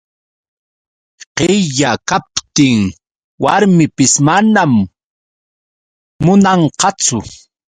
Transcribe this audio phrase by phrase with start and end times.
[1.37, 2.79] Qilla kaptin
[3.43, 4.73] warmipis manam
[6.23, 7.17] munanqachu.